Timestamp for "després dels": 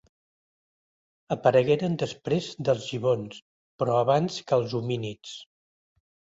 2.05-2.87